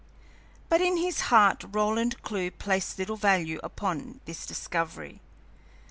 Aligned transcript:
But 0.67 0.81
in 0.81 0.97
his 0.97 1.21
heart 1.29 1.63
Roland 1.73 2.23
Clewe 2.23 2.49
placed 2.49 2.97
little 2.97 3.17
value 3.17 3.59
upon 3.61 4.19
this 4.25 4.47
discovery. 4.47 5.21